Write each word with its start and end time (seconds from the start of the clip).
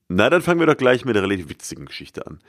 Na, 0.07 0.29
dann 0.29 0.41
fangen 0.41 0.59
wir 0.59 0.65
doch 0.65 0.77
gleich 0.77 1.03
mit 1.03 1.15
einer 1.15 1.27
relativ 1.27 1.49
witzigen 1.49 1.85
Geschichte 1.85 2.25
an. 2.25 2.39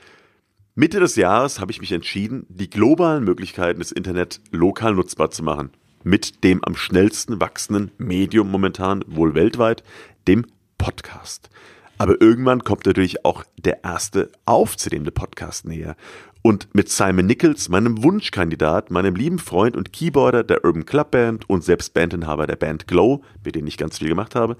Mitte 0.73 0.99
des 0.99 1.15
Jahres 1.17 1.59
habe 1.59 1.71
ich 1.71 1.81
mich 1.81 1.91
entschieden, 1.91 2.45
die 2.49 2.69
globalen 2.69 3.23
Möglichkeiten 3.23 3.79
des 3.79 3.91
Internet 3.91 4.39
lokal 4.51 4.93
nutzbar 4.93 5.31
zu 5.31 5.43
machen. 5.43 5.71
Mit 6.03 6.43
dem 6.45 6.63
am 6.63 6.75
schnellsten 6.75 7.41
wachsenden 7.41 7.91
Medium 7.97 8.49
momentan, 8.49 9.03
wohl 9.07 9.35
weltweit, 9.35 9.83
dem 10.27 10.45
Podcast. 10.77 11.49
Aber 11.97 12.21
irgendwann 12.21 12.63
kommt 12.63 12.85
natürlich 12.85 13.25
auch 13.25 13.43
der 13.57 13.83
erste 13.83 14.31
aufzunehmende 14.45 15.11
Podcast 15.11 15.65
näher. 15.65 15.95
Und 16.43 16.73
mit 16.73 16.89
Simon 16.89 17.25
Nichols, 17.25 17.69
meinem 17.69 18.03
Wunschkandidat, 18.03 18.91
meinem 18.91 19.15
lieben 19.15 19.39
Freund 19.39 19.75
und 19.75 19.91
Keyboarder 19.91 20.43
der 20.43 20.63
Urban 20.63 20.85
Club 20.85 21.11
Band 21.11 21.49
und 21.49 21.63
selbst 21.63 21.93
Bandinhaber 21.93 22.47
der 22.47 22.55
Band 22.55 22.87
Glow, 22.87 23.23
mit 23.43 23.55
denen 23.55 23.67
ich 23.67 23.77
ganz 23.77 23.97
viel 23.97 24.07
gemacht 24.07 24.35
habe, 24.35 24.55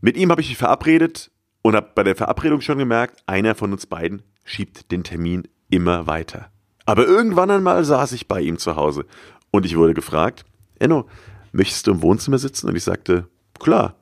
mit 0.00 0.16
ihm 0.16 0.30
habe 0.30 0.40
ich 0.40 0.48
mich 0.48 0.58
verabredet 0.58 1.30
und 1.62 1.76
habe 1.76 1.90
bei 1.94 2.02
der 2.02 2.16
Verabredung 2.16 2.60
schon 2.60 2.78
gemerkt, 2.78 3.22
einer 3.26 3.54
von 3.54 3.72
uns 3.72 3.86
beiden 3.86 4.22
schiebt 4.44 4.90
den 4.90 5.04
Termin 5.04 5.48
immer 5.70 6.06
weiter. 6.06 6.50
Aber 6.84 7.06
irgendwann 7.06 7.50
einmal 7.50 7.84
saß 7.84 8.12
ich 8.12 8.28
bei 8.28 8.40
ihm 8.40 8.58
zu 8.58 8.76
Hause 8.76 9.06
und 9.52 9.64
ich 9.64 9.76
wurde 9.76 9.94
gefragt, 9.94 10.44
Enno, 10.78 11.06
möchtest 11.52 11.86
du 11.86 11.92
im 11.92 12.02
Wohnzimmer 12.02 12.38
sitzen? 12.38 12.68
Und 12.68 12.76
ich 12.76 12.84
sagte, 12.84 13.28
klar. 13.58 13.94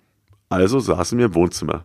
Also 0.49 0.81
saßen 0.81 1.17
wir 1.17 1.27
im 1.27 1.35
Wohnzimmer. 1.35 1.85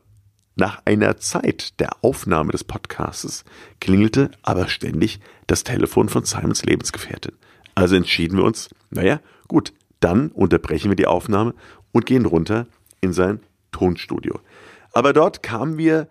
Nach 0.57 0.81
einer 0.85 1.17
Zeit 1.17 1.79
der 1.81 1.89
Aufnahme 2.01 2.53
des 2.53 2.63
Podcasts 2.63 3.43
klingelte 3.81 4.31
aber 4.41 4.69
ständig 4.69 5.19
das 5.47 5.65
Telefon 5.65 6.07
von 6.07 6.23
Simons 6.23 6.63
Lebensgefährtin. 6.63 7.33
Also 7.75 7.95
entschieden 7.95 8.37
wir 8.37 8.45
uns, 8.45 8.69
naja, 8.89 9.19
gut, 9.49 9.73
dann 9.99 10.29
unterbrechen 10.29 10.89
wir 10.89 10.95
die 10.95 11.07
Aufnahme 11.07 11.53
und 11.91 12.05
gehen 12.05 12.25
runter 12.25 12.67
in 13.01 13.11
sein 13.11 13.41
Tonstudio. 13.73 14.39
Aber 14.93 15.11
dort 15.11 15.43
kamen 15.43 15.77
wir 15.77 16.07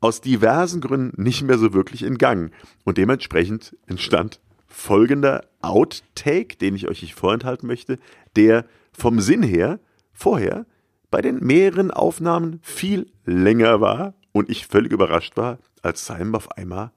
aus 0.00 0.20
diversen 0.20 0.80
Gründen 0.80 1.20
nicht 1.20 1.42
mehr 1.42 1.58
so 1.58 1.72
wirklich 1.72 2.04
in 2.04 2.16
Gang 2.16 2.52
und 2.84 2.96
dementsprechend 2.96 3.76
entstand 3.86 4.40
folgender 4.68 5.44
Outtake, 5.62 6.56
den 6.56 6.76
ich 6.76 6.86
euch 6.86 7.02
nicht 7.02 7.16
vorenthalten 7.16 7.66
möchte, 7.66 7.98
der 8.36 8.64
vom 8.92 9.20
Sinn 9.20 9.42
her 9.42 9.80
vorher 10.12 10.64
bei 11.10 11.20
den 11.22 11.44
mehreren 11.44 11.90
Aufnahmen 11.90 12.60
viel 12.62 13.10
länger 13.24 13.80
war 13.80 14.14
und 14.32 14.48
ich 14.48 14.66
völlig 14.66 14.92
überrascht 14.92 15.36
war, 15.36 15.58
als 15.82 16.06
Simon 16.06 16.36
auf 16.36 16.52
einmal 16.56 16.92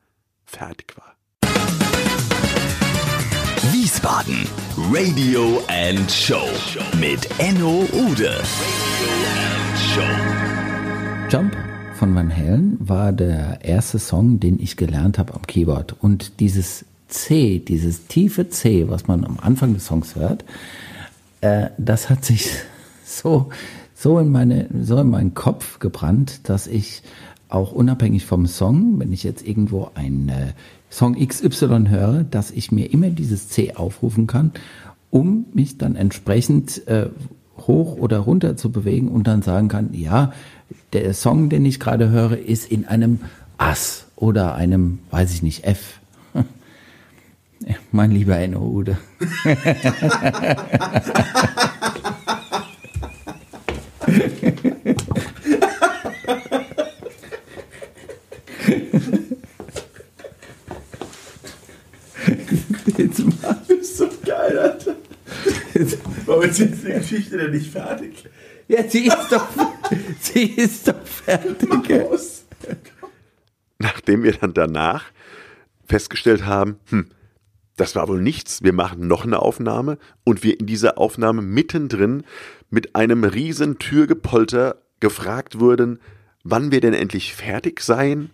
fertig 0.45 0.95
war. 0.95 1.15
Wiesbaden 3.71 4.47
Radio 4.91 5.61
and 5.67 6.11
Show 6.11 6.47
mit 6.99 7.27
Enno 7.39 7.87
Ude. 7.93 8.39
Jump 11.29 11.57
von 11.95 12.13
Van 12.13 12.35
Halen 12.35 12.77
war 12.79 13.13
der 13.13 13.59
erste 13.63 13.97
Song, 13.97 14.39
den 14.39 14.59
ich 14.59 14.77
gelernt 14.77 15.17
habe 15.17 15.33
am 15.33 15.41
Keyboard. 15.41 15.95
Und 15.99 16.39
dieses 16.39 16.85
C, 17.07 17.59
dieses 17.59 18.07
tiefe 18.07 18.49
C, 18.49 18.89
was 18.89 19.07
man 19.07 19.25
am 19.25 19.39
Anfang 19.39 19.73
des 19.73 19.85
Songs 19.85 20.15
hört, 20.15 20.43
äh, 21.41 21.69
das 21.77 22.09
hat 22.09 22.25
sich 22.25 22.49
so 23.05 23.49
so 23.95 24.19
in, 24.19 24.31
meine, 24.31 24.67
so 24.81 24.97
in 24.97 25.09
meinen 25.09 25.33
Kopf 25.33 25.79
gebrannt, 25.79 26.49
dass 26.49 26.67
ich 26.67 27.03
auch 27.49 27.71
unabhängig 27.71 28.25
vom 28.25 28.47
Song, 28.47 28.99
wenn 28.99 29.13
ich 29.13 29.23
jetzt 29.23 29.47
irgendwo 29.47 29.91
einen 29.93 30.29
äh, 30.29 30.53
Song 30.89 31.15
XY 31.15 31.85
höre, 31.87 32.23
dass 32.23 32.51
ich 32.51 32.71
mir 32.71 32.91
immer 32.91 33.09
dieses 33.09 33.49
C 33.49 33.75
aufrufen 33.75 34.27
kann, 34.27 34.51
um 35.11 35.45
mich 35.53 35.77
dann 35.77 35.95
entsprechend 35.95 36.87
äh, 36.87 37.09
hoch 37.57 37.97
oder 37.97 38.19
runter 38.19 38.57
zu 38.57 38.71
bewegen 38.71 39.09
und 39.09 39.27
dann 39.27 39.41
sagen 39.43 39.67
kann, 39.67 39.89
ja, 39.93 40.33
der 40.93 41.13
Song, 41.13 41.49
den 41.49 41.65
ich 41.65 41.79
gerade 41.79 42.09
höre, 42.09 42.37
ist 42.37 42.71
in 42.71 42.85
einem 42.85 43.19
Ass 43.57 44.07
oder 44.15 44.55
einem, 44.55 44.99
weiß 45.11 45.33
ich 45.33 45.43
nicht, 45.43 45.65
F. 45.65 45.99
mein 47.91 48.11
lieber 48.11 48.37
Enno 48.37 48.61
Ude. 48.61 48.97
Jetzt 62.97 63.19
mal. 63.19 63.57
Das 63.67 63.77
ist 63.77 63.97
so 63.97 64.07
geil, 64.25 64.57
Alter. 64.57 64.95
Jetzt, 66.43 66.59
ist 66.59 66.83
jetzt 66.83 66.83
die 66.83 66.91
Geschichte 66.91 67.37
denn 67.37 67.51
nicht 67.51 67.71
fertig? 67.71 68.27
Ja, 68.67 68.87
sie 68.87 69.07
ist 69.07 69.31
doch, 69.31 69.47
sie 70.19 70.43
ist 70.43 70.87
doch 70.87 71.05
fertig. 71.05 71.69
Nachdem 73.79 74.23
wir 74.23 74.33
dann 74.33 74.53
danach 74.53 75.05
festgestellt 75.85 76.45
haben, 76.45 76.79
hm, 76.89 77.07
das 77.77 77.95
war 77.95 78.07
wohl 78.07 78.21
nichts, 78.21 78.61
wir 78.61 78.73
machen 78.73 79.07
noch 79.07 79.25
eine 79.25 79.39
Aufnahme 79.39 79.97
und 80.23 80.43
wir 80.43 80.59
in 80.59 80.65
dieser 80.65 80.97
Aufnahme 80.97 81.41
mittendrin 81.41 82.23
mit 82.69 82.95
einem 82.95 83.23
riesen 83.23 83.79
Türgepolter 83.79 84.81
gefragt 84.99 85.59
wurden, 85.59 85.99
wann 86.43 86.71
wir 86.71 86.81
denn 86.81 86.93
endlich 86.93 87.33
fertig 87.33 87.81
seien, 87.81 88.31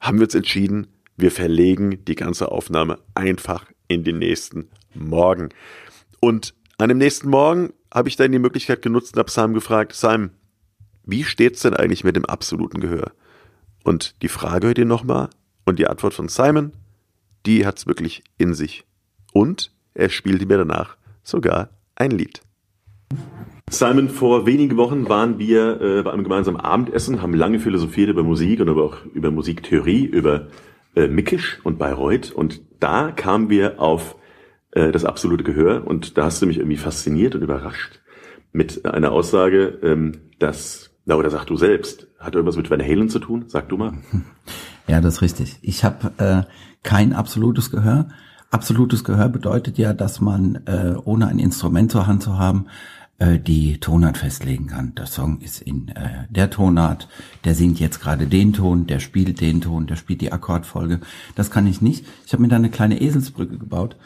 haben 0.00 0.18
wir 0.18 0.26
uns 0.26 0.34
entschieden, 0.34 0.86
wir 1.16 1.30
verlegen 1.30 2.04
die 2.04 2.14
ganze 2.14 2.50
Aufnahme 2.50 2.98
einfach 3.14 3.66
in 3.88 4.04
den 4.04 4.18
nächsten 4.18 4.68
Morgen. 4.94 5.50
Und 6.20 6.54
an 6.78 6.88
dem 6.88 6.98
nächsten 6.98 7.28
Morgen 7.28 7.72
habe 7.92 8.08
ich 8.08 8.16
dann 8.16 8.32
die 8.32 8.38
Möglichkeit 8.38 8.82
genutzt 8.82 9.14
und 9.14 9.20
habe 9.20 9.30
Sam 9.30 9.54
gefragt, 9.54 9.92
Sam, 9.94 10.30
wie 11.04 11.24
steht's 11.24 11.62
denn 11.62 11.74
eigentlich 11.74 12.04
mit 12.04 12.16
dem 12.16 12.24
absoluten 12.24 12.80
Gehör? 12.80 13.12
Und 13.84 14.20
die 14.22 14.28
Frage 14.28 14.68
hört 14.68 14.78
ihr 14.78 14.86
nochmal 14.86 15.28
und 15.64 15.78
die 15.78 15.86
Antwort 15.86 16.14
von 16.14 16.28
Simon, 16.28 16.72
die 17.46 17.66
hat's 17.66 17.86
wirklich 17.86 18.24
in 18.38 18.54
sich. 18.54 18.84
Und 19.32 19.70
er 19.94 20.08
spielte 20.08 20.46
mir 20.46 20.58
danach 20.58 20.96
sogar 21.22 21.70
ein 21.94 22.10
Lied. 22.10 22.40
Simon, 23.70 24.08
vor 24.08 24.46
wenigen 24.46 24.76
Wochen 24.76 25.08
waren 25.08 25.38
wir 25.38 25.80
äh, 25.80 26.02
bei 26.02 26.12
einem 26.12 26.24
gemeinsamen 26.24 26.60
Abendessen, 26.60 27.22
haben 27.22 27.34
lange 27.34 27.60
philosophiert 27.60 28.08
über 28.08 28.22
Musik 28.22 28.60
und 28.60 28.68
aber 28.68 28.84
auch 28.84 29.04
über 29.14 29.30
Musiktheorie, 29.30 30.04
über 30.04 30.48
äh, 30.94 31.06
Mickisch 31.06 31.60
und 31.64 31.78
Bayreuth. 31.78 32.30
Und 32.32 32.62
da 32.80 33.10
kamen 33.12 33.50
wir 33.50 33.80
auf 33.80 34.16
äh, 34.74 34.92
das 34.92 35.04
absolute 35.04 35.44
Gehör 35.44 35.86
und 35.86 36.18
da 36.18 36.24
hast 36.24 36.42
du 36.42 36.46
mich 36.46 36.58
irgendwie 36.58 36.76
fasziniert 36.76 37.34
und 37.34 37.42
überrascht 37.42 38.00
mit 38.52 38.84
einer 38.84 39.12
Aussage, 39.12 39.78
ähm, 39.82 40.12
dass, 40.38 40.90
na 41.04 41.16
oder 41.16 41.30
sag 41.30 41.44
du 41.44 41.56
selbst, 41.56 42.08
hat 42.18 42.34
irgendwas 42.34 42.56
mit 42.56 42.70
Van 42.70 42.80
Halen 42.80 43.08
zu 43.08 43.18
tun? 43.18 43.44
Sag 43.48 43.68
du 43.68 43.76
mal. 43.76 43.94
Ja, 44.86 45.00
das 45.00 45.14
ist 45.14 45.22
richtig. 45.22 45.56
Ich 45.62 45.82
habe 45.82 46.12
äh, 46.18 46.42
kein 46.82 47.14
absolutes 47.14 47.70
Gehör. 47.70 48.08
Absolutes 48.50 49.02
Gehör 49.02 49.30
bedeutet 49.30 49.78
ja, 49.78 49.94
dass 49.94 50.20
man 50.20 50.56
äh, 50.66 50.94
ohne 51.02 51.26
ein 51.26 51.38
Instrument 51.38 51.90
zur 51.90 52.06
Hand 52.06 52.22
zu 52.22 52.36
haben 52.38 52.66
äh, 53.18 53.38
die 53.38 53.80
Tonart 53.80 54.18
festlegen 54.18 54.66
kann. 54.66 54.94
Der 54.94 55.06
Song 55.06 55.40
ist 55.40 55.62
in 55.62 55.88
äh, 55.88 56.26
der 56.28 56.50
Tonart, 56.50 57.08
der 57.44 57.54
singt 57.54 57.80
jetzt 57.80 57.98
gerade 58.02 58.26
den 58.26 58.52
Ton, 58.52 58.86
der 58.86 59.00
spielt 59.00 59.40
den 59.40 59.62
Ton, 59.62 59.86
der 59.86 59.96
spielt 59.96 60.20
die 60.20 60.32
Akkordfolge. 60.32 61.00
Das 61.34 61.50
kann 61.50 61.66
ich 61.66 61.80
nicht. 61.80 62.04
Ich 62.26 62.34
habe 62.34 62.42
mir 62.42 62.48
da 62.48 62.56
eine 62.56 62.68
kleine 62.68 63.00
Eselsbrücke 63.00 63.56
gebaut 63.56 63.96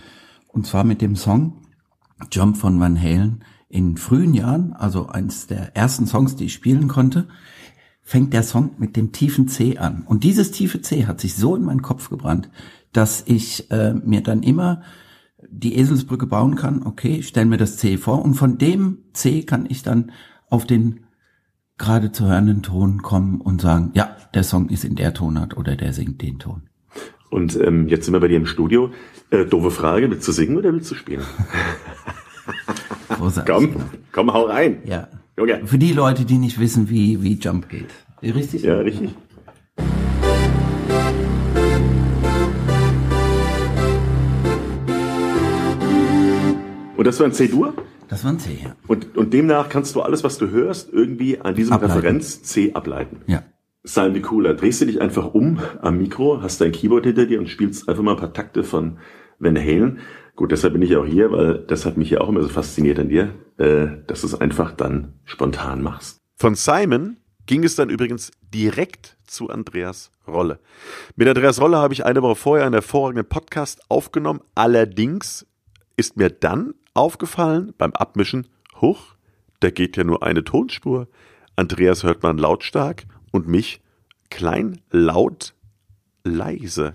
und 0.49 0.67
zwar 0.67 0.85
mit 0.85 1.01
dem 1.01 1.17
Song 1.17 1.63
Jump 2.33 2.57
von 2.57 2.81
Van 2.81 3.01
Halen 3.01 3.45
in 3.69 3.97
frühen 3.97 4.35
Jahren, 4.35 4.73
also 4.73 5.07
eines 5.07 5.47
der 5.47 5.77
ersten 5.77 6.07
Songs, 6.07 6.37
die 6.37 6.47
ich 6.47 6.55
spielen 6.55 6.89
konnte, 6.89 7.29
fängt 8.03 8.33
der 8.33 8.43
Song 8.43 8.73
mit 8.79 8.97
dem 8.97 9.13
tiefen 9.13 9.49
C 9.49 9.77
an. 9.77 10.03
Und 10.07 10.25
dieses 10.25 10.51
tiefe 10.51 10.81
C 10.81 11.07
hat 11.07 11.21
sich 11.21 11.35
so 11.35 11.55
in 11.55 11.65
meinen 11.65 11.83
Kopf 11.83 12.09
gebrannt, 12.09 12.51
dass 12.93 13.23
ich 13.27 13.71
äh, 13.71 13.93
mir 13.93 14.23
dann 14.23 14.43
immer 14.43 14.83
die 15.51 15.77
Eselsbrücke 15.77 16.27
bauen 16.27 16.57
kann. 16.57 16.83
Okay, 16.83 17.17
ich 17.17 17.29
stelle 17.29 17.47
mir 17.47 17.59
das 17.59 17.77
C 17.77 17.99
vor 17.99 18.25
und 18.25 18.35
von 18.35 18.59
dem 18.59 18.99
C 19.13 19.43
kann 19.43 19.67
ich 19.69 19.83
dann 19.83 20.13
auf 20.49 20.67
den 20.67 21.01
gerade 21.77 22.11
zu 22.11 22.27
hörenden 22.27 22.63
Ton 22.63 23.03
kommen 23.03 23.41
und 23.41 23.61
sagen, 23.61 23.93
ja, 23.95 24.17
der 24.35 24.43
Song 24.43 24.69
ist 24.69 24.85
in 24.85 24.97
der 24.97 25.15
Tonart 25.15 25.57
oder 25.57 25.77
der 25.77 25.93
singt 25.93 26.23
den 26.23 26.39
Ton. 26.39 26.68
Und 27.31 27.59
ähm, 27.61 27.89
jetzt 27.89 28.05
sind 28.07 28.15
wir 28.15 28.21
bei 28.21 28.29
dir 28.29 28.37
im 28.37 28.47
Studio. 28.47 28.91
Äh, 29.31 29.45
doofe 29.45 29.71
Frage, 29.71 30.11
willst 30.11 30.27
du 30.27 30.33
singen 30.33 30.57
oder 30.57 30.73
willst 30.73 30.91
du 30.91 30.95
spielen? 30.95 31.23
komm, 33.47 33.77
komm, 34.13 34.33
hau 34.33 34.45
rein. 34.45 34.83
Ja. 34.85 35.09
Okay. 35.39 35.61
Für 35.65 35.79
die 35.79 35.93
Leute, 35.93 36.25
die 36.25 36.39
nicht 36.39 36.59
wissen, 36.59 36.89
wie, 36.89 37.23
wie 37.23 37.35
Jump 37.35 37.69
geht. 37.69 37.91
Richtig? 38.23 38.63
Ja, 38.63 38.79
richtig. 38.79 39.11
Und 46.97 47.07
das 47.07 47.21
war 47.21 47.27
ein 47.27 47.33
C-Dur? 47.33 47.75
Das 48.09 48.25
war 48.25 48.33
ein 48.33 48.41
C, 48.41 48.59
ja. 48.65 48.75
Und, 48.89 49.17
und 49.17 49.33
demnach 49.33 49.69
kannst 49.69 49.95
du 49.95 50.01
alles, 50.01 50.25
was 50.25 50.39
du 50.39 50.51
hörst, 50.51 50.93
irgendwie 50.93 51.41
an 51.41 51.55
diesem 51.55 51.75
ableiten. 51.75 51.95
Referenz 51.95 52.43
C 52.43 52.73
ableiten. 52.73 53.19
Ja. 53.27 53.45
Wie 53.97 54.21
cooler. 54.21 54.55
Drehst 54.55 54.81
du 54.81 54.87
dich 54.87 55.01
einfach 55.01 55.33
um 55.35 55.61
am 55.81 55.99
Mikro, 55.99 56.43
hast 56.43 56.61
dein 56.61 56.73
Keyboard 56.73 57.07
hinter 57.07 57.27
dir 57.27 57.39
und 57.39 57.49
spielst 57.49 57.89
einfach 57.89 58.03
mal 58.03 58.13
ein 58.13 58.19
paar 58.19 58.33
Takte 58.33 58.63
von 58.63 58.99
Van 59.39 59.57
Halen. 59.57 59.99
Gut, 60.37 60.53
deshalb 60.53 60.75
bin 60.75 60.83
ich 60.83 60.95
auch 60.97 61.07
hier, 61.07 61.33
weil 61.33 61.65
das 61.67 61.85
hat 61.85 61.97
mich 61.97 62.11
ja 62.11 62.21
auch 62.21 62.29
immer 62.29 62.43
so 62.43 62.49
fasziniert 62.49 62.99
an 62.99 63.09
dir, 63.09 63.35
äh, 63.57 63.89
dass 64.07 64.21
du 64.21 64.27
es 64.29 64.41
einfach 64.41 64.73
dann 64.73 65.15
spontan 65.25 65.83
machst. 65.83 66.21
Von 66.37 66.55
Simon 66.55 67.17
ging 67.47 67.65
es 67.65 67.75
dann 67.75 67.89
übrigens 67.89 68.31
direkt 68.55 69.17
zu 69.27 69.49
Andreas 69.49 70.13
Rolle. 70.27 70.61
Mit 71.17 71.27
Andreas 71.27 71.61
Rolle 71.61 71.79
habe 71.79 71.95
ich 71.95 72.05
eine 72.05 72.23
Woche 72.23 72.37
vorher 72.37 72.67
einen 72.67 72.75
hervorragenden 72.75 73.29
Podcast 73.29 73.81
aufgenommen. 73.89 74.41
Allerdings 74.55 75.47
ist 75.97 76.17
mir 76.17 76.31
dann 76.31 76.75
aufgefallen 76.95 77.73
beim 77.79 77.93
Abmischen, 77.93 78.47
huch, 78.81 79.17
da 79.61 79.71
geht 79.71 79.97
ja 79.97 80.05
nur 80.05 80.23
eine 80.23 80.45
Tonspur. 80.45 81.09
Andreas 81.57 82.05
hört 82.05 82.23
man 82.23 82.39
lautstark 82.39 83.07
und 83.31 83.49
mich 83.49 83.81
klein, 84.31 84.81
laut, 84.91 85.55
leise. 86.25 86.95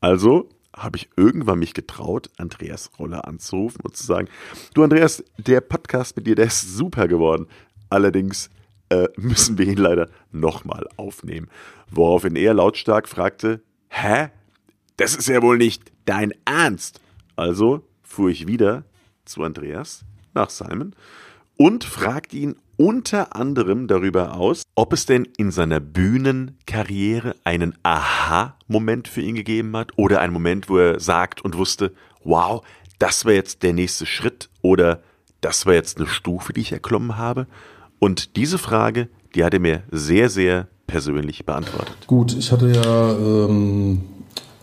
Also 0.00 0.48
habe 0.74 0.96
ich 0.96 1.08
irgendwann 1.16 1.58
mich 1.58 1.74
getraut, 1.74 2.30
Andreas 2.36 2.90
Roller 2.98 3.26
anzurufen 3.26 3.80
und 3.82 3.96
zu 3.96 4.06
sagen, 4.06 4.28
du 4.74 4.82
Andreas, 4.82 5.24
der 5.36 5.60
Podcast 5.60 6.16
mit 6.16 6.26
dir, 6.26 6.34
der 6.34 6.46
ist 6.46 6.76
super 6.76 7.08
geworden. 7.08 7.46
Allerdings 7.90 8.50
äh, 8.90 9.08
müssen 9.16 9.58
wir 9.58 9.66
ihn 9.66 9.78
leider 9.78 10.08
nochmal 10.30 10.86
aufnehmen. 10.96 11.48
Woraufhin 11.90 12.36
er 12.36 12.54
lautstark 12.54 13.08
fragte, 13.08 13.62
hä? 13.88 14.28
Das 14.96 15.14
ist 15.14 15.28
ja 15.28 15.42
wohl 15.42 15.58
nicht 15.58 15.92
dein 16.04 16.34
Ernst. 16.44 17.00
Also 17.36 17.86
fuhr 18.02 18.30
ich 18.30 18.46
wieder 18.46 18.84
zu 19.24 19.42
Andreas 19.42 20.04
nach 20.34 20.50
Simon 20.50 20.94
und 21.56 21.84
fragte 21.84 22.36
ihn 22.36 22.56
unter 22.78 23.36
anderem 23.36 23.88
darüber 23.88 24.36
aus, 24.36 24.62
ob 24.74 24.94
es 24.94 25.04
denn 25.04 25.26
in 25.36 25.50
seiner 25.50 25.80
Bühnenkarriere 25.80 27.34
einen 27.44 27.74
Aha-Moment 27.82 29.08
für 29.08 29.20
ihn 29.20 29.34
gegeben 29.34 29.76
hat 29.76 29.92
oder 29.96 30.20
einen 30.20 30.32
Moment, 30.32 30.70
wo 30.70 30.78
er 30.78 30.98
sagt 30.98 31.44
und 31.44 31.58
wusste, 31.58 31.92
wow, 32.24 32.62
das 32.98 33.26
war 33.26 33.32
jetzt 33.32 33.62
der 33.62 33.74
nächste 33.74 34.06
Schritt 34.06 34.48
oder 34.62 35.02
das 35.40 35.66
war 35.66 35.74
jetzt 35.74 35.98
eine 35.98 36.06
Stufe, 36.06 36.52
die 36.52 36.60
ich 36.60 36.72
erklommen 36.72 37.18
habe. 37.18 37.46
Und 37.98 38.36
diese 38.36 38.58
Frage, 38.58 39.08
die 39.34 39.44
hat 39.44 39.54
er 39.54 39.60
mir 39.60 39.82
sehr, 39.90 40.30
sehr 40.30 40.68
persönlich 40.86 41.44
beantwortet. 41.44 41.96
Gut, 42.06 42.34
ich 42.36 42.50
hatte 42.50 42.70
ja 42.70 43.12
ähm, 43.12 44.00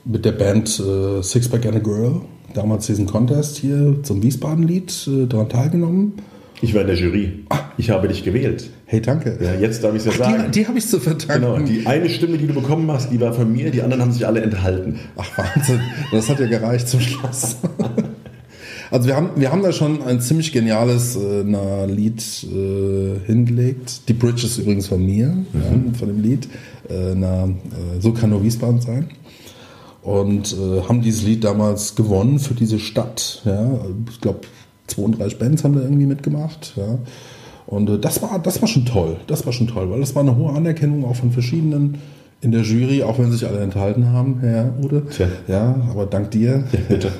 mit 0.06 0.26
der 0.26 0.32
Band 0.32 0.80
äh, 0.80 1.22
Sixpack 1.22 1.66
and 1.66 1.76
a 1.76 1.80
Girl 1.80 2.22
damals 2.54 2.88
diesen 2.88 3.06
Contest 3.06 3.58
hier 3.58 4.02
zum 4.04 4.24
Wiesbaden-Lied 4.24 5.08
äh, 5.08 5.26
daran 5.28 5.50
teilgenommen 5.50 6.14
ich 6.62 6.74
war 6.74 6.82
in 6.82 6.88
der 6.88 6.96
Jury. 6.96 7.46
Ah. 7.50 7.65
Ich 7.77 7.89
habe 7.89 8.07
dich 8.07 8.24
gewählt. 8.24 8.69
Hey, 8.86 9.01
danke. 9.01 9.38
Ja, 9.42 9.54
jetzt 9.56 9.83
darf 9.83 9.94
ich 9.94 10.06
es 10.06 10.18
ja 10.18 10.25
sagen. 10.25 10.45
Die, 10.48 10.60
die 10.60 10.68
habe 10.68 10.77
ich 10.77 10.88
zu 10.88 11.00
verdanken. 11.00 11.42
Genau, 11.42 11.60
die 11.60 11.86
eine 11.86 12.10
Stimme, 12.10 12.38
die 12.38 12.48
du 12.48 12.54
bekommen 12.54 12.89
hast, 12.92 13.12
die 13.12 13.19
war 13.19 13.33
von 13.33 13.51
mir, 13.51 13.72
die 13.72 13.81
anderen 13.81 14.01
haben 14.01 14.12
sich 14.12 14.25
alle 14.25 14.42
enthalten. 14.42 15.00
Ach, 15.18 15.30
Wahnsinn. 15.38 15.81
Das 16.12 16.30
hat 16.30 16.39
ja 16.39 16.48
gereicht 16.48 16.88
zum 16.88 17.00
Schluss. 17.00 17.57
Also 18.92 19.07
wir 19.07 19.16
haben, 19.16 19.31
wir 19.36 19.51
haben 19.51 19.63
da 19.63 19.72
schon 19.72 20.04
ein 20.04 20.22
ziemlich 20.22 20.51
geniales 20.51 21.16
äh, 21.16 21.44
na, 21.44 21.86
Lied 21.86 22.22
äh, 22.44 23.19
hingelegt. 23.25 24.07
Die 24.07 24.13
Bridge 24.13 24.45
ist 24.45 24.57
übrigens 24.57 24.88
von 24.88 25.04
mir, 25.04 25.27
mhm. 25.27 25.45
ja, 25.54 25.98
von 25.98 26.07
dem 26.07 26.22
Lied. 26.22 26.48
Äh, 26.88 27.16
na, 27.16 27.45
äh, 27.45 27.50
so 28.00 28.12
kann 28.13 28.30
nur 28.30 28.44
Wiesbaden 28.44 28.81
sein. 28.81 29.10
Und 30.01 30.54
äh, 30.54 30.83
haben 30.88 31.01
dieses 31.01 31.24
Lied 31.24 31.44
damals 31.44 31.95
gewonnen 31.95 32.38
für 32.38 32.54
diese 32.54 32.80
Stadt. 32.80 33.42
Ja. 33.44 33.81
Ich 34.10 34.22
glaube, 34.22 34.42
32 34.88 35.39
Bands 35.39 35.63
haben 35.63 35.74
da 35.74 35.81
irgendwie 35.81 36.06
mitgemacht. 36.06 36.74
Ja. 36.75 37.00
Und 37.68 37.90
äh, 37.90 38.00
das 38.00 38.22
war, 38.22 38.40
das 38.40 38.62
war 38.62 38.68
schon 38.68 38.86
toll. 38.86 39.18
Das 39.28 39.46
war 39.46 39.54
schon 39.54 39.68
toll, 39.68 39.90
weil 39.90 40.00
das 40.00 40.16
war 40.16 40.22
eine 40.22 40.36
hohe 40.36 40.54
Anerkennung 40.54 41.06
auch 41.06 41.16
von 41.16 41.32
verschiedenen 41.32 41.98
in 42.42 42.52
der 42.52 42.62
Jury, 42.62 43.02
auch 43.02 43.18
wenn 43.18 43.32
sich 43.32 43.48
alle 43.48 43.60
enthalten 43.60 44.10
haben, 44.12 44.40
Herr 44.40 44.72
Ude. 44.80 45.04
Tja. 45.10 45.28
Ja, 45.48 45.76
aber 45.90 46.06
dank 46.06 46.32
dir. 46.32 46.64
Ja, 46.72 46.80
bitte. 46.88 47.12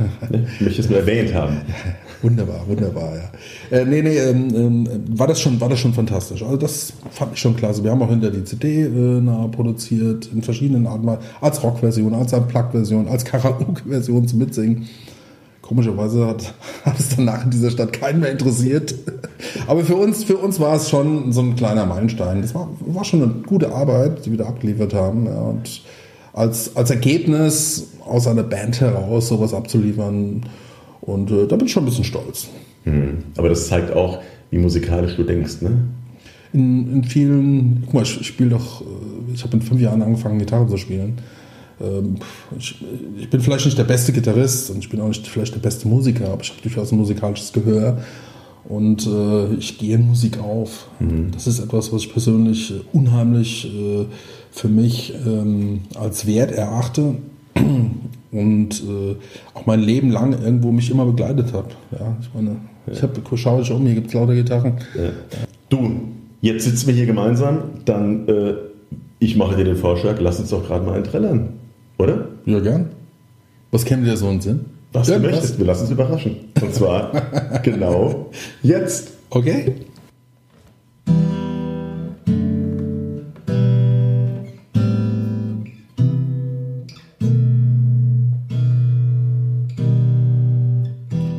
Ich 0.56 0.62
möchte 0.62 0.82
es 0.82 0.90
nur 0.90 1.00
erwähnt 1.00 1.34
haben. 1.34 1.58
wunderbar, 2.22 2.62
wunderbar, 2.68 3.12
ja. 3.16 3.78
Äh, 3.78 3.86
nee, 3.86 4.04
nee, 4.04 4.18
ähm, 4.18 4.54
ähm, 4.54 4.88
war, 5.08 5.26
das 5.26 5.42
schon, 5.42 5.60
war 5.60 5.70
das 5.70 5.80
schon 5.80 5.94
fantastisch. 5.94 6.44
Also 6.44 6.58
das 6.58 6.94
fand 7.10 7.34
ich 7.34 7.40
schon 7.40 7.56
klasse. 7.56 7.84
Wir 7.84 7.90
haben 7.92 8.02
auch 8.04 8.10
hinter 8.10 8.30
die 8.30 8.44
CD 8.44 8.82
äh, 8.82 8.90
nah 8.90 9.48
produziert, 9.48 10.30
in 10.32 10.44
verschiedenen 10.44 10.86
Arten, 10.86 11.10
als 11.42 11.64
Rockversion, 11.64 12.14
als 12.14 12.34
Unplugged-Version, 12.34 13.08
als 13.08 13.26
Karaoke-Version 13.26 14.28
zum 14.28 14.40
Mitsingen. 14.40 14.88
Komischerweise 15.66 16.28
hat, 16.28 16.54
hat 16.84 17.00
es 17.00 17.16
danach 17.16 17.44
in 17.44 17.50
dieser 17.50 17.72
Stadt 17.72 17.92
keinen 17.92 18.20
mehr 18.20 18.32
interessiert. 18.32 18.94
Aber 19.66 19.84
für 19.84 19.96
uns, 19.96 20.24
für 20.24 20.38
uns 20.38 20.60
war 20.60 20.76
es 20.76 20.90
schon 20.90 21.32
so 21.32 21.42
ein 21.42 21.56
kleiner 21.56 21.88
Meilenstein. 21.88 22.44
Das 22.44 22.54
war, 22.54 22.70
war 22.82 23.04
schon 23.04 23.24
eine 23.24 23.32
gute 23.48 23.74
Arbeit, 23.74 24.26
die 24.26 24.32
wir 24.32 24.38
da 24.38 24.46
abgeliefert 24.46 24.94
haben. 24.94 25.26
Ja, 25.26 25.42
und 25.42 25.82
als, 26.34 26.76
als 26.76 26.92
Ergebnis 26.92 27.88
aus 28.06 28.28
einer 28.28 28.44
Band 28.44 28.80
heraus 28.80 29.28
sowas 29.28 29.56
abzuliefern. 29.56 30.44
Und 31.02 31.32
äh, 31.32 31.48
da 31.48 31.56
bin 31.56 31.66
ich 31.66 31.72
schon 31.72 31.84
ein 31.84 31.88
bisschen 31.88 32.04
stolz. 32.04 32.48
Mhm. 32.84 33.24
Aber 33.36 33.50
das 33.50 33.68
zeigt 33.68 33.92
auch, 33.92 34.20
wie 34.52 34.60
musikalisch 34.60 35.16
du 35.16 35.24
denkst, 35.24 35.62
ne? 35.62 35.80
In, 36.54 36.94
in 36.94 37.04
vielen, 37.04 37.82
guck 37.86 37.94
mal, 37.96 38.04
ich, 38.04 38.22
ich 38.22 38.28
spiele 38.28 38.52
doch, 38.52 38.82
äh, 38.82 39.34
ich 39.34 39.44
habe 39.44 39.58
in 39.58 39.64
fünf 39.64 39.82
Jahren 39.82 40.04
angefangen, 40.04 40.38
Gitarre 40.38 40.68
zu 40.68 40.78
spielen. 40.78 41.18
Ähm, 41.82 42.16
ich, 42.58 43.30
bin 43.30 43.42
vielleicht 43.42 43.66
nicht 43.66 43.78
der 43.78 43.84
beste 43.84 44.14
Gitarrist 44.14 44.70
und 44.70 44.80
ich 44.80 44.90
bin 44.90 45.02
auch 45.02 45.08
nicht 45.08 45.28
vielleicht 45.28 45.56
der 45.56 45.60
beste 45.60 45.88
Musiker, 45.88 46.30
aber 46.32 46.42
ich 46.42 46.52
habe 46.52 46.62
durchaus 46.62 46.92
ein 46.92 46.98
musikalisches 46.98 47.52
Gehör 47.54 47.98
und 48.68 49.06
äh, 49.06 49.54
ich 49.56 49.78
gehe 49.78 49.96
in 49.96 50.08
Musik 50.08 50.40
auf. 50.40 50.88
Mhm. 51.00 51.32
Das 51.32 51.48
ist 51.48 51.60
etwas, 51.60 51.92
was 51.92 52.02
ich 52.02 52.12
persönlich 52.12 52.74
unheimlich 52.94 53.66
äh, 53.66 54.06
für 54.52 54.68
mich 54.68 55.14
ähm, 55.26 55.82
als 55.96 56.26
Wert 56.26 56.52
erachte 56.52 57.16
und 58.32 58.84
äh, 58.84 59.16
auch 59.54 59.66
mein 59.66 59.82
Leben 59.82 60.12
lang 60.12 60.34
irgendwo 60.34 60.72
mich 60.72 60.90
immer 60.90 61.06
begleitet 61.06 61.54
hat. 61.54 61.76
Ja, 61.92 62.16
ich 62.22 62.30
meine, 62.34 62.58
ja. 62.88 62.94
ich 62.94 63.02
habe 63.02 63.38
schaue 63.38 63.62
ich 63.62 63.72
um, 63.72 63.86
hier 63.86 63.96
gibt 63.96 64.08
es 64.08 64.14
lauter 64.14 64.34
Gitarren. 64.34 64.78
Ja. 64.96 65.10
Du, 65.70 65.92
jetzt 66.42 66.64
sitzen 66.64 66.88
wir 66.88 66.94
hier 66.94 67.06
gemeinsam, 67.06 67.64
dann 67.86 68.28
äh, 68.28 68.54
ich 69.20 69.36
mache 69.36 69.56
dir 69.56 69.64
den 69.66 69.78
Vorschlag, 69.78 70.18
lass 70.20 70.40
uns 70.40 70.50
doch 70.50 70.66
gerade 70.66 70.86
mal 70.86 70.94
einen 70.96 71.04
trällern. 71.04 71.50
Oder? 71.98 72.28
Ja, 72.46 72.60
gern. 72.60 72.90
Was 73.72 73.86
käme 73.86 74.04
dir 74.06 74.18
so 74.18 74.28
einen 74.28 74.42
Sinn? 74.42 74.66
Was 74.94 75.08
ja, 75.08 75.18
du 75.18 75.24
möchtest, 75.24 75.54
was? 75.54 75.60
wir 75.60 75.66
lassen 75.66 75.82
uns 75.82 75.92
überraschen. 75.92 76.36
Und 76.62 76.74
zwar 76.74 77.12
genau 77.64 78.32
jetzt. 78.64 79.12
Okay. 79.30 79.74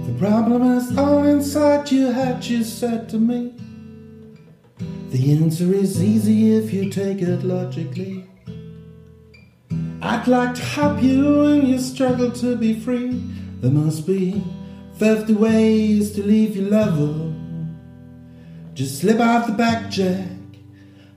The 0.07 0.13
problem 0.19 0.77
is 0.79 0.97
all 0.99 1.25
inside 1.27 1.91
your 1.91 2.13
head, 2.13 2.45
you 2.45 2.63
said 2.63 3.09
to 3.11 3.19
me. 3.19 3.53
The 5.11 5.33
answer 5.33 5.73
is 5.73 6.03
easy 6.03 6.57
if 6.57 6.73
you 6.73 6.91
take 6.91 7.23
it 7.23 7.43
logically. 7.43 8.27
I'd 10.07 10.29
like 10.29 10.55
to 10.55 10.63
help 10.63 11.03
you 11.03 11.43
in 11.47 11.67
your 11.67 11.81
struggle 11.81 12.31
to 12.31 12.55
be 12.55 12.79
free. 12.79 13.21
There 13.61 13.73
must 13.73 14.07
be 14.07 14.41
50 15.01 15.35
ways 15.35 16.13
to 16.13 16.23
leave 16.23 16.55
your 16.55 16.71
lover. 16.71 17.35
Just 18.73 19.01
slip 19.01 19.19
out 19.19 19.49
the 19.49 19.53
back, 19.53 19.91
Jack, 19.91 20.29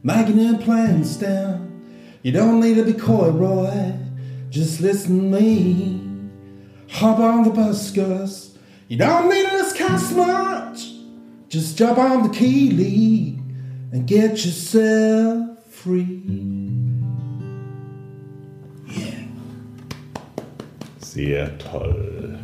making 0.01 0.39
your 0.39 0.58
plans 0.58 1.17
down. 1.17 1.84
You 2.24 2.31
don't 2.31 2.60
need 2.60 2.77
to 2.77 2.84
be 2.84 2.93
coy, 2.93 3.29
Roy. 3.29 3.93
Just 4.50 4.81
listen 4.81 5.17
to 5.19 5.39
me. 5.39 6.01
Hop 6.89 7.19
on 7.19 7.43
the 7.43 7.51
bus, 7.51 7.91
Gus. 7.91 8.58
You 8.88 8.98
don't 8.98 9.29
need 9.29 9.51
to 9.51 9.58
discuss 9.58 10.12
much. 10.13 10.93
Just 11.48 11.77
jump 11.77 12.00
on 12.00 12.24
the 12.24 12.34
key 12.36 12.72
lead 12.72 13.38
and 13.91 14.08
get 14.08 14.43
yourself 14.43 15.63
free. 15.72 16.69
Sehr 21.20 21.58
toll. 21.58 22.40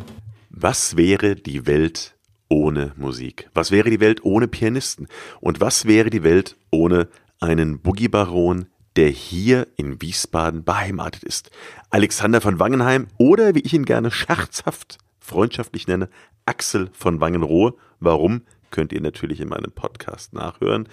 Was 0.50 0.98
wäre 0.98 1.34
die 1.34 1.66
Welt 1.66 2.14
ohne 2.50 2.92
Musik? 2.96 3.48
Was 3.54 3.70
wäre 3.70 3.88
die 3.88 4.00
Welt 4.00 4.22
ohne 4.22 4.48
Pianisten? 4.48 5.08
Und 5.40 5.62
was 5.62 5.86
wäre 5.86 6.10
die 6.10 6.22
Welt 6.22 6.58
ohne 6.70 7.08
einen 7.40 7.80
Boogie-Baron, 7.80 8.66
der 8.96 9.08
hier 9.08 9.66
in 9.78 10.02
Wiesbaden 10.02 10.62
beheimatet 10.62 11.24
ist? 11.24 11.50
Alexander 11.88 12.42
von 12.42 12.58
Wangenheim 12.58 13.06
oder 13.16 13.54
wie 13.54 13.60
ich 13.60 13.72
ihn 13.72 13.86
gerne 13.86 14.10
scherzhaft, 14.10 14.98
freundschaftlich 15.20 15.88
nenne, 15.88 16.10
Axel 16.44 16.90
von 16.92 17.18
Wangenrohe. 17.18 17.72
Warum? 17.98 18.42
Könnt 18.70 18.92
ihr 18.92 19.00
natürlich 19.00 19.40
in 19.40 19.48
meinem 19.48 19.72
Podcast 19.72 20.34
nachhören. 20.34 20.86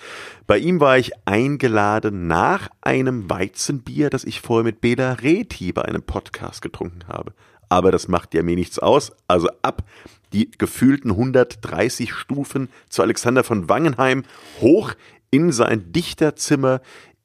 Bei 0.47 0.57
ihm 0.57 0.79
war 0.79 0.97
ich 0.97 1.11
eingeladen 1.25 2.27
nach 2.27 2.69
einem 2.79 3.29
Weizenbier, 3.29 4.09
das 4.09 4.23
ich 4.23 4.39
vorher 4.39 4.63
mit 4.63 4.79
Bela 4.79 5.13
Reti 5.13 5.73
bei 5.73 5.81
einem 5.81 6.03
Podcast 6.03 6.61
getrunken 6.61 7.09
habe 7.09 7.33
aber 7.73 7.91
das 7.91 8.07
macht 8.07 8.35
ja 8.35 8.43
mir 8.43 8.55
nichts 8.55 8.77
aus. 8.77 9.13
Also 9.27 9.49
ab 9.63 9.83
die 10.31 10.51
gefühlten 10.51 11.09
130 11.09 12.13
Stufen 12.13 12.69
zu 12.87 13.01
Alexander 13.01 13.43
von 13.43 13.67
Wangenheim 13.67 14.25
hoch 14.61 14.93
in 15.31 15.51
sein 15.51 15.91
Dichterzimmer 15.91 16.81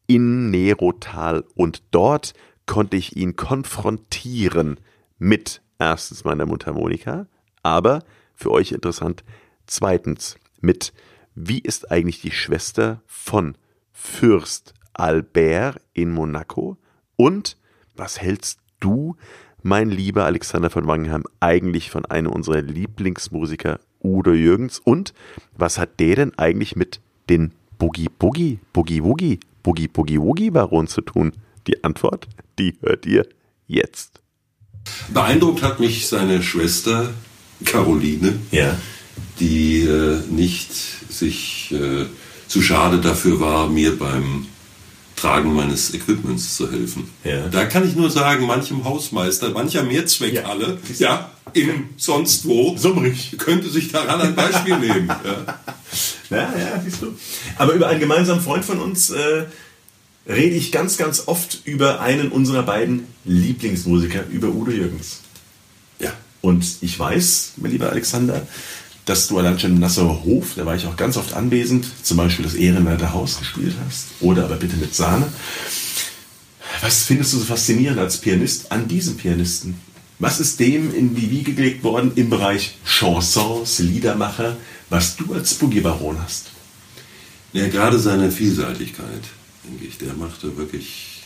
in 0.07 0.51
Nerotal 0.51 1.45
und 1.55 1.83
dort 1.91 2.33
konnte 2.65 2.97
ich 2.97 3.15
ihn 3.15 3.37
konfrontieren 3.37 4.81
mit 5.19 5.61
erstens 5.79 6.25
meiner 6.25 6.47
Mundharmonika, 6.47 7.27
aber 7.63 8.03
für 8.35 8.51
euch 8.51 8.73
interessant, 8.73 9.25
zweitens 9.67 10.39
mit 10.63 10.95
wie 11.35 11.59
ist 11.59 11.91
eigentlich 11.91 12.23
die 12.23 12.31
Schwester 12.31 13.03
von 13.05 13.55
Fürst 13.93 14.73
Albert 14.95 15.83
in 15.93 16.11
Monaco 16.11 16.79
und 17.17 17.59
was 17.95 18.19
hältst 18.19 18.61
du 18.81 19.17
mein 19.63 19.91
lieber 19.91 20.25
Alexander 20.25 20.71
von 20.71 20.87
Wangenheim, 20.87 21.25
eigentlich 21.41 21.91
von 21.91 22.05
einem 22.07 22.31
unserer 22.31 22.63
Lieblingsmusiker 22.63 23.81
Udo 24.03 24.33
Jürgens. 24.33 24.81
Und 24.83 25.13
was 25.57 25.79
hat 25.79 26.01
der 26.01 26.17
denn 26.17 26.39
eigentlich 26.39 26.77
mit 26.77 27.01
den 27.29 27.53
Boogie 27.79 28.09
Boogie, 28.19 28.59
Boogie 28.73 29.03
Woogie, 29.03 29.41
Boogie 29.63 29.89
Boogie 29.89 30.21
Woogie 30.21 30.51
Baron 30.51 30.87
zu 30.87 31.01
tun? 31.01 31.33
Die 31.67 31.85
Antwort, 31.85 32.29
die 32.59 32.75
hört 32.81 33.07
ihr 33.07 33.27
jetzt. 33.67 34.21
Beeindruckt 35.13 35.63
hat 35.63 35.81
mich 35.81 36.07
seine 36.07 36.43
Schwester 36.43 37.11
Caroline, 37.65 38.39
ja. 38.51 38.77
die 39.41 39.83
äh, 39.83 40.21
nicht 40.31 40.73
sich 40.73 41.73
äh, 41.73 42.07
zu 42.47 42.63
schade 42.63 42.99
dafür 42.99 43.41
war, 43.41 43.69
mir 43.69 43.99
beim 43.99 44.47
Tragen 45.21 45.55
meines 45.55 45.93
Equipments 45.95 46.57
zu 46.57 46.71
helfen. 46.71 47.09
Ja. 47.25 47.49
Da 47.49 47.65
kann 47.65 47.87
ich 47.87 47.97
nur 47.97 48.11
sagen, 48.11 48.47
manchem 48.47 48.85
Hausmeister, 48.85 49.51
mancher 49.51 49.83
Mehrzweckhalle, 49.83 50.79
ja, 50.99 51.09
ja 51.09 51.31
im 51.55 51.89
sonst 51.97 52.47
wo, 52.47 52.77
Summrig. 52.77 53.37
könnte 53.39 53.69
sich 53.69 53.91
daran 53.91 54.21
ein 54.21 54.35
Beispiel 54.35 54.79
nehmen. 54.79 55.09
Ja. 55.09 55.59
ja, 56.31 56.59
ja, 56.59 56.83
siehst 56.85 57.03
du. 57.03 57.15
Aber 57.57 57.73
über 57.73 57.89
einen 57.89 58.01
gemeinsamen 58.01 58.41
Freund 58.41 58.65
von 58.65 58.79
uns 58.81 59.11
äh, 59.11 59.47
rede 60.29 60.57
ich 60.57 60.71
ganz, 60.73 60.97
ganz 60.99 61.25
oft 61.27 61.63
über 61.65 62.01
einen 62.01 62.29
unserer 62.29 62.63
beiden 62.63 63.07
Lieblingsmusiker, 63.25 64.25
über 64.31 64.49
Udo 64.49 64.71
Jürgens. 64.71 65.21
Ja. 65.99 66.13
Und 66.41 66.65
ich 66.81 66.99
weiß, 66.99 67.55
mein 67.57 67.73
lieber 67.73 67.91
Alexander, 67.91 68.47
dass 69.09 69.27
du 69.27 69.39
allein 69.39 69.59
schon 69.59 69.73
im 69.73 69.79
Nassauer 69.79 70.23
Hof, 70.25 70.53
da 70.55 70.67
war 70.67 70.77
ich 70.77 70.85
auch 70.85 70.97
ganz 70.97 71.17
oft 71.17 71.33
anwesend, 71.33 71.87
zum 72.03 72.19
Beispiel 72.19 72.45
das 72.45 72.55
Ehrenwerte 72.55 73.15
Haus 73.15 73.39
gespielt 73.39 73.75
hast. 73.87 74.09
Oder 74.21 74.45
aber 74.45 74.57
bitte 74.57 74.77
mit 74.77 74.95
Sahne. 74.95 75.27
Was 76.83 77.05
findest 77.05 77.33
du 77.33 77.39
so 77.39 77.45
faszinierend 77.45 77.99
als 77.99 78.19
Pianist 78.19 78.71
an 78.71 78.87
diesem 78.87 79.17
Pianisten? 79.17 79.81
Was 80.19 80.41
ist 80.41 80.61
dem 80.61 80.95
in 80.95 81.15
die 81.15 81.31
Wiege 81.31 81.55
gelegt 81.55 81.85
worden 81.85 82.13
im 82.17 82.29
Bereich 82.29 82.77
Chansons, 82.85 83.79
Liedermacher, 83.79 84.59
was 84.91 85.17
du 85.17 85.33
als 85.33 85.55
Boogie-Baron 85.55 86.21
hast? 86.23 86.47
Ja, 87.55 87.67
gerade 87.69 87.99
seine 87.99 88.31
Vielseitigkeit, 88.31 89.23
denke 89.65 89.87
ich, 89.87 89.97
der 89.97 90.13
machte 90.15 90.55
wirklich 90.59 91.18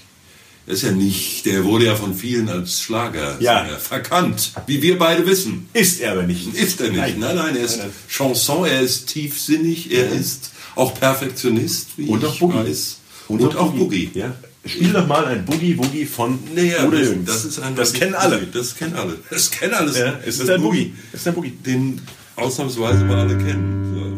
er 0.66 0.75
ist 0.75 0.83
ja 0.83 0.92
nicht, 0.92 1.45
der 1.47 1.64
wurde 1.64 1.87
ja 1.87 1.97
von 1.97 2.14
vielen 2.14 2.49
als 2.49 2.81
Schlager 2.81 3.37
ja. 3.40 3.64
verkannt, 3.78 4.52
wie 4.66 4.81
wir 4.81 4.99
beide 4.99 5.26
wissen. 5.26 5.69
Ist 5.73 6.00
er 6.00 6.12
aber 6.12 6.23
nicht. 6.23 6.54
Ist 6.54 6.81
er 6.81 6.88
nicht. 6.90 6.99
Nein, 6.99 7.19
nein, 7.19 7.37
nein 7.37 7.57
er 7.57 7.64
ist 7.64 7.78
nein, 7.78 7.87
nein. 7.88 7.95
Chanson, 8.09 8.64
er 8.66 8.81
ist 8.81 9.07
tiefsinnig, 9.07 9.90
er 9.92 10.07
ja. 10.07 10.12
ist 10.12 10.50
auch 10.76 10.95
Perfektionist, 10.95 11.88
wie 11.97 12.07
Und 12.07 12.23
ich 12.23 12.28
auch 12.28 12.38
Boogie. 12.38 12.54
weiß. 12.59 12.99
Und, 13.28 13.40
Und 13.40 13.57
auch 13.57 13.73
Boogie. 13.73 14.07
Boogie. 14.07 14.19
Ja. 14.21 14.35
Spiel 14.64 14.92
doch 14.92 15.07
mal 15.09 15.25
ein 15.26 15.45
Boogie 15.45 15.76
Woogie 15.76 16.07
von 16.07 16.38
naja, 16.54 16.87
Udo 16.87 16.97
das, 16.97 17.07
Jürgens. 17.09 17.26
das 17.26 17.45
ist 17.45 17.59
ein 17.59 17.75
Das 17.75 17.92
kennen 17.92 18.14
alle. 18.14 18.47
Das 18.52 18.76
kennen 18.76 18.95
alle. 18.95 19.19
Das 19.28 19.50
kennen 19.50 19.75
alles. 19.75 19.99
Ja, 19.99 20.21
es 20.25 20.38
ist 20.38 20.49
ein 20.49 20.62
Boogie. 20.62 20.95
Es 21.12 21.21
ist 21.21 21.28
ein 21.28 21.35
Boogie. 21.35 21.50
Den 21.50 22.00
ausnahmsweise 22.37 23.04
mal 23.04 23.21
alle 23.21 23.37
kennen. 23.37 23.95
So. 23.95 24.12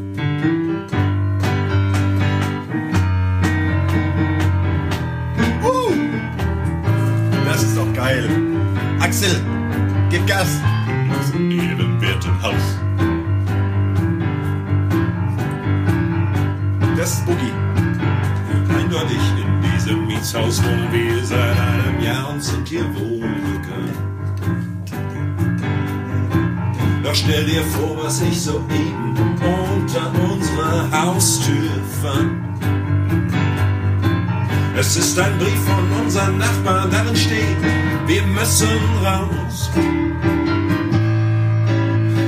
Axel, 9.15 9.41
gib 10.11 10.27
Gas. 10.27 10.49
Das 11.09 11.31
ehrenwerten 11.31 12.43
Haus. 12.43 12.65
Das 16.97 17.13
ist 17.13 17.25
Boogie. 17.25 17.53
Eindeutig 18.77 19.21
in 19.41 19.71
diesem 19.71 20.09
Mietshaus 20.09 20.61
wohnen 20.65 20.89
wir 20.91 21.25
seit 21.25 21.57
einem 21.57 22.01
Jahr 22.03 22.31
und 22.31 22.43
sind 22.43 22.67
hier 22.67 22.85
wohlbekannt. 22.97 23.95
Doch 27.05 27.15
stell 27.15 27.45
dir 27.45 27.63
vor, 27.63 27.97
was 28.03 28.21
ich 28.21 28.41
soeben 28.43 29.17
unter 29.17 30.11
unserer 30.29 30.91
Haustür 30.91 31.71
fand. 32.03 32.84
Es 34.77 34.97
ist 34.97 35.17
ein 35.21 35.39
Brief 35.39 35.61
von 35.65 35.93
unserem 36.03 36.37
Nachbarn, 36.37 36.91
darin 36.91 37.15
steht, 37.15 37.57
wir 38.07 38.23
müssen 38.27 38.67
raus. 39.05 39.71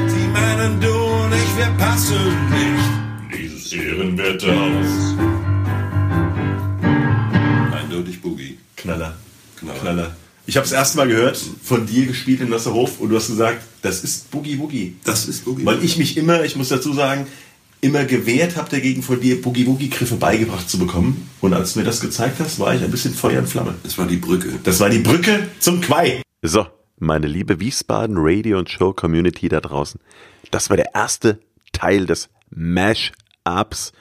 Sie 0.07 0.27
meinen, 0.29 0.81
du 0.81 0.95
und 0.95 1.33
ich, 1.35 1.57
wir 1.59 1.75
passen 1.77 2.51
nicht. 2.51 3.37
Dieses 3.37 3.73
ehrenwerte 3.73 4.55
Haus. 4.55 5.17
Eindeutig 7.75 8.23
Boogie. 8.23 8.59
Knaller. 8.77 9.17
Knaller. 9.59 9.81
Knaller. 9.81 10.17
Ich 10.47 10.57
habe 10.57 10.67
es 10.67 10.73
erst 10.73 10.95
mal 10.95 11.09
gehört, 11.09 11.43
von 11.65 11.85
dir 11.85 12.07
gespielt 12.07 12.41
im 12.41 12.53
Wasserhof 12.53 13.01
und 13.01 13.09
du 13.09 13.17
hast 13.17 13.27
gesagt, 13.27 13.61
das 13.83 14.05
ist 14.05 14.31
Boogie 14.31 14.57
Woogie. 14.61 14.95
Das 15.03 15.27
ist 15.27 15.45
Boogie. 15.45 15.65
Weil 15.67 15.83
ich 15.83 15.99
mich 15.99 16.17
immer, 16.17 16.45
ich 16.45 16.55
muss 16.55 16.69
dazu 16.69 16.93
sagen, 16.93 17.27
immer 17.87 18.05
gewehrt 18.05 18.57
habe 18.57 18.69
dagegen 18.69 19.03
von 19.03 19.21
dir 19.21 19.41
Boogie 19.41 19.67
Woogie 19.67 19.89
Griffe 19.89 20.17
beigebracht 20.17 20.69
zu 20.69 20.79
bekommen. 20.79 21.31
Und 21.41 21.55
als 21.55 21.73
du 21.73 21.79
mir 21.79 21.85
das 21.85 22.01
gezeigt 22.01 22.41
hast, 22.41 22.59
war 22.59 22.75
ich 22.75 22.83
ein 22.83 22.91
bisschen 22.91 23.15
Feuer 23.15 23.39
und 23.39 23.49
Flamme. 23.49 23.75
Das 23.83 23.97
war 23.97 24.07
die 24.07 24.17
Brücke. 24.17 24.49
Das 24.65 24.81
war 24.81 24.91
die 24.91 24.99
Brücke 24.99 25.49
zum 25.61 25.81
Quai. 25.81 26.21
So, 26.43 26.67
meine 26.99 27.29
liebe 27.29 27.61
Wiesbaden 27.61 28.17
Radio 28.19 28.59
und 28.59 28.69
Show 28.69 28.93
Community 28.93 29.49
da 29.49 29.61
draußen. 29.61 30.01
Das 30.51 30.69
war 30.69 30.77
der 30.77 30.95
erste 30.95 31.39
Teil 31.73 32.07
des 32.07 32.29
Mash-Ups. 32.51 33.93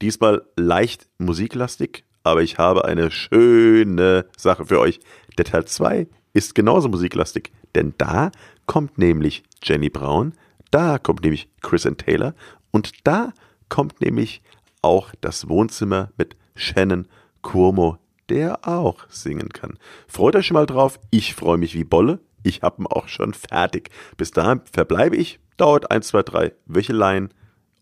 Diesmal 0.00 0.42
leicht 0.56 1.06
musiklastig, 1.18 2.04
aber 2.22 2.42
ich 2.42 2.58
habe 2.58 2.84
eine 2.84 3.10
schöne 3.10 4.26
Sache 4.36 4.66
für 4.66 4.80
euch. 4.80 5.00
Der 5.36 5.44
Teil 5.44 5.66
2 5.66 6.06
ist 6.32 6.54
genauso 6.54 6.88
musiklastig, 6.88 7.52
denn 7.74 7.94
da 7.98 8.32
kommt 8.66 8.98
nämlich 8.98 9.44
Jenny 9.62 9.90
Brown, 9.90 10.32
da 10.70 10.98
kommt 10.98 11.22
nämlich 11.22 11.48
Chris 11.62 11.86
and 11.86 11.98
Taylor 11.98 12.34
und 12.74 13.06
da 13.06 13.32
kommt 13.68 14.00
nämlich 14.00 14.42
auch 14.82 15.12
das 15.20 15.48
Wohnzimmer 15.48 16.10
mit 16.16 16.36
Shannon 16.56 17.06
Cuomo, 17.40 17.98
der 18.28 18.66
auch 18.66 19.08
singen 19.08 19.50
kann. 19.50 19.78
Freut 20.08 20.34
euch 20.34 20.48
schon 20.48 20.56
mal 20.56 20.66
drauf. 20.66 20.98
Ich 21.10 21.36
freue 21.36 21.56
mich 21.56 21.76
wie 21.76 21.84
Bolle. 21.84 22.18
Ich 22.42 22.62
habe 22.62 22.82
ihn 22.82 22.88
auch 22.88 23.06
schon 23.06 23.32
fertig. 23.32 23.90
Bis 24.16 24.32
dahin 24.32 24.60
verbleibe 24.72 25.14
ich. 25.14 25.38
Dauert 25.56 25.92
1, 25.92 26.08
2, 26.08 26.22
3 26.24 26.52
Wöchelein. 26.66 27.32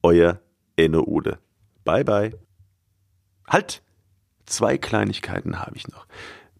Euer 0.02 0.40
Enno 0.76 1.04
Ude. 1.06 1.38
Bye, 1.84 2.04
bye. 2.04 2.38
Halt! 3.48 3.82
Zwei 4.44 4.76
Kleinigkeiten 4.76 5.58
habe 5.58 5.76
ich 5.76 5.88
noch. 5.88 6.06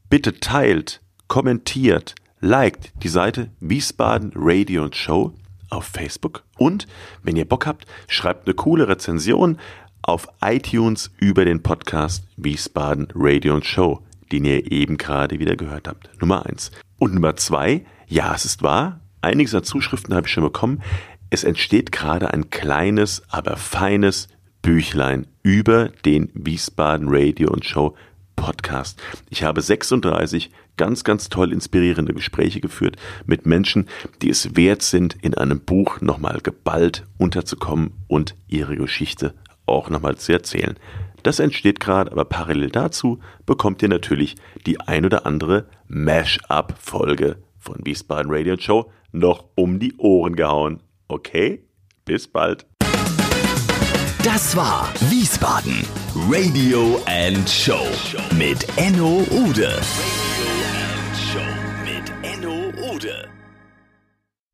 Bitte 0.09 0.41
teilt, 0.41 1.03
kommentiert, 1.29 2.15
liked 2.41 2.95
die 3.03 3.09
Seite 3.09 3.51
Wiesbaden 3.61 4.33
Radio 4.35 4.85
und 4.85 4.97
Show 4.97 5.35
auf 5.73 5.85
Facebook 5.85 6.45
und 6.59 6.87
wenn 7.23 7.37
ihr 7.37 7.45
Bock 7.45 7.67
habt, 7.67 7.87
schreibt 8.07 8.47
eine 8.47 8.55
coole 8.55 8.89
Rezension 8.89 9.59
auf 10.03 10.29
iTunes 10.45 11.11
über 11.19 11.45
den 11.45 11.63
Podcast 11.63 12.27
Wiesbaden 12.37 13.09
Radio 13.15 13.55
und 13.55 13.65
Show, 13.65 14.03
den 14.31 14.45
ihr 14.45 14.71
eben 14.71 14.99
gerade 14.99 15.39
wieder 15.39 15.57
gehört 15.57 15.89
habt. 15.89 16.11
Nummer 16.21 16.47
eins. 16.47 16.71
Und 16.99 17.15
Nummer 17.15 17.37
zwei, 17.37 17.85
ja, 18.07 18.35
es 18.35 18.45
ist 18.45 18.63
wahr, 18.63 19.01
einiges 19.21 19.55
an 19.55 19.65
Zuschriften 19.65 20.15
habe 20.15 20.27
ich 20.27 20.33
schon 20.33 20.45
bekommen. 20.45 20.83
Es 21.31 21.45
entsteht 21.45 21.93
gerade 21.93 22.33
ein 22.33 22.51
kleines, 22.51 23.23
aber 23.29 23.57
feines 23.57 24.29
Büchlein 24.61 25.27
über 25.43 25.89
den 26.05 26.31
Wiesbaden 26.35 27.09
Radio 27.11 27.51
und 27.51 27.65
Show 27.65 27.97
Podcast. 28.43 29.01
Ich 29.31 29.45
habe 29.45 29.63
36 29.63 30.51
ganz, 30.77 31.05
ganz 31.05 31.29
toll 31.29 31.53
inspirierende 31.53 32.13
Gespräche 32.13 32.61
geführt 32.61 32.97
mit 33.25 33.47
Menschen, 33.47 33.89
die 34.21 34.31
es 34.31 34.57
wert 34.57 34.83
sind, 34.83 35.17
in 35.23 35.35
einem 35.35 35.61
Buch 35.61 36.01
nochmal 36.01 36.41
geballt 36.43 37.07
unterzukommen 37.19 37.93
und 38.09 38.35
ihre 38.49 38.75
Geschichte 38.75 39.35
auch 39.65 39.91
nochmal 39.91 40.17
zu 40.17 40.33
erzählen. 40.33 40.75
Das 41.23 41.39
entsteht 41.39 41.79
gerade, 41.79 42.11
aber 42.11 42.25
parallel 42.25 42.71
dazu 42.71 43.21
bekommt 43.47 43.81
ihr 43.81 43.89
natürlich 43.89 44.35
die 44.67 44.81
ein 44.81 45.05
oder 45.05 45.25
andere 45.25 45.67
Mash-up-Folge 45.87 47.37
von 47.61 47.77
Wiesbaden 47.87 48.33
Radio 48.33 48.57
Show 48.59 48.91
noch 49.13 49.45
um 49.55 49.79
die 49.79 49.95
Ohren 49.99 50.35
gehauen. 50.35 50.83
Okay, 51.07 51.63
bis 52.05 52.27
bald. 52.27 52.67
Das 54.25 54.55
war 54.55 54.89
Wiesbaden 55.11 55.85
Radio 56.29 57.01
and 57.07 57.49
Show 57.51 57.89
mit 58.39 58.65
Enno 58.77 59.27
Ude. 59.31 59.81